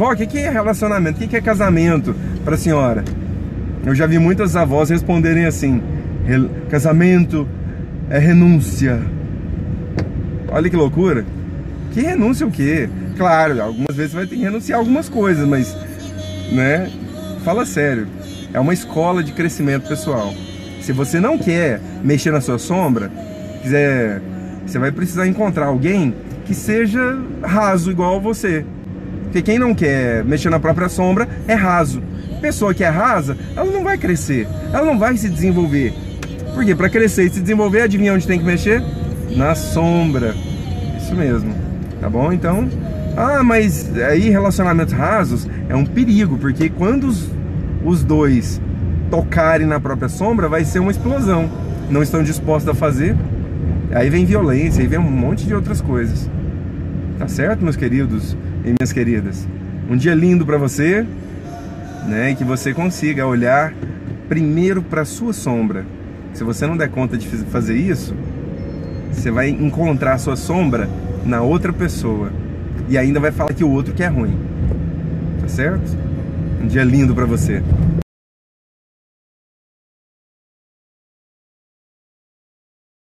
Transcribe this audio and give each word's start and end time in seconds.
Vó, 0.00 0.12
o 0.12 0.16
que, 0.16 0.26
que 0.26 0.38
é 0.38 0.48
relacionamento? 0.48 1.18
O 1.18 1.20
que, 1.20 1.28
que 1.28 1.36
é 1.36 1.42
casamento 1.42 2.16
pra 2.42 2.56
senhora? 2.56 3.04
Eu 3.84 3.94
já 3.94 4.06
vi 4.06 4.18
muitas 4.18 4.56
avós 4.56 4.88
responderem 4.88 5.44
assim: 5.44 5.82
casamento 6.70 7.46
é 8.08 8.18
renúncia. 8.18 8.98
Olha 10.48 10.70
que 10.70 10.74
loucura. 10.74 11.26
Que 11.92 12.00
renúncia 12.00 12.46
o 12.46 12.50
quê? 12.50 12.88
Claro, 13.18 13.60
algumas 13.60 13.94
vezes 13.94 14.14
vai 14.14 14.26
ter 14.26 14.36
que 14.36 14.42
renunciar 14.42 14.78
algumas 14.78 15.06
coisas, 15.06 15.46
mas, 15.46 15.76
né? 16.50 16.90
Fala 17.44 17.66
sério. 17.66 18.06
É 18.54 18.58
uma 18.58 18.72
escola 18.72 19.22
de 19.22 19.32
crescimento 19.32 19.86
pessoal. 19.86 20.32
Se 20.80 20.92
você 20.92 21.20
não 21.20 21.36
quer 21.36 21.78
mexer 22.02 22.30
na 22.30 22.40
sua 22.40 22.58
sombra, 22.58 23.12
quiser, 23.60 24.22
você 24.64 24.78
vai 24.78 24.92
precisar 24.92 25.26
encontrar 25.26 25.66
alguém 25.66 26.14
que 26.46 26.54
seja 26.54 27.18
raso 27.42 27.90
igual 27.90 28.16
a 28.16 28.18
você. 28.18 28.64
Porque 29.30 29.42
quem 29.42 29.60
não 29.60 29.72
quer 29.72 30.24
mexer 30.24 30.50
na 30.50 30.58
própria 30.58 30.88
sombra 30.88 31.28
é 31.46 31.54
raso. 31.54 32.02
Pessoa 32.40 32.74
que 32.74 32.82
é 32.82 32.88
rasa, 32.88 33.36
ela 33.56 33.70
não 33.70 33.84
vai 33.84 33.96
crescer, 33.96 34.48
ela 34.72 34.84
não 34.84 34.98
vai 34.98 35.16
se 35.16 35.28
desenvolver. 35.28 35.94
Porque 36.52 36.74
para 36.74 36.90
crescer 36.90 37.26
e 37.26 37.30
se 37.30 37.40
desenvolver, 37.40 37.82
adivinha 37.82 38.12
onde 38.12 38.26
tem 38.26 38.40
que 38.40 38.44
mexer? 38.44 38.82
Na 39.36 39.54
sombra. 39.54 40.34
Isso 41.00 41.14
mesmo. 41.14 41.54
Tá 42.00 42.10
bom? 42.10 42.32
Então, 42.32 42.68
ah, 43.16 43.44
mas 43.44 43.96
aí 43.98 44.30
relacionamentos 44.30 44.92
rasos 44.92 45.48
é 45.68 45.76
um 45.76 45.86
perigo, 45.86 46.36
porque 46.36 46.68
quando 46.68 47.04
os, 47.04 47.30
os 47.84 48.02
dois 48.02 48.60
tocarem 49.12 49.66
na 49.66 49.78
própria 49.78 50.08
sombra, 50.08 50.48
vai 50.48 50.64
ser 50.64 50.80
uma 50.80 50.90
explosão. 50.90 51.48
Não 51.88 52.02
estão 52.02 52.20
dispostos 52.24 52.68
a 52.68 52.74
fazer. 52.74 53.14
Aí 53.92 54.10
vem 54.10 54.24
violência, 54.24 54.82
aí 54.82 54.88
vem 54.88 54.98
um 54.98 55.02
monte 55.02 55.46
de 55.46 55.54
outras 55.54 55.80
coisas. 55.80 56.28
Tá 57.20 57.28
certo, 57.28 57.62
meus 57.62 57.76
queridos 57.76 58.34
e 58.64 58.68
minhas 58.68 58.94
queridas? 58.94 59.46
Um 59.90 59.94
dia 59.94 60.14
lindo 60.14 60.46
para 60.46 60.56
você, 60.56 61.06
né? 62.08 62.30
E 62.30 62.34
que 62.34 62.42
você 62.42 62.72
consiga 62.72 63.26
olhar 63.26 63.74
primeiro 64.26 64.80
para 64.80 65.04
sua 65.04 65.34
sombra. 65.34 65.84
Se 66.32 66.42
você 66.42 66.66
não 66.66 66.78
der 66.78 66.88
conta 66.88 67.18
de 67.18 67.28
fazer 67.28 67.76
isso, 67.76 68.14
você 69.12 69.30
vai 69.30 69.50
encontrar 69.50 70.14
a 70.14 70.18
sua 70.18 70.34
sombra 70.34 70.88
na 71.22 71.42
outra 71.42 71.74
pessoa 71.74 72.32
e 72.88 72.96
ainda 72.96 73.20
vai 73.20 73.30
falar 73.30 73.52
que 73.52 73.62
o 73.62 73.68
outro 73.68 73.92
que 73.92 74.02
é 74.02 74.08
ruim. 74.08 74.38
Tá 75.42 75.48
certo? 75.48 75.94
Um 76.62 76.68
dia 76.68 76.84
lindo 76.84 77.14
para 77.14 77.26
você. 77.26 77.62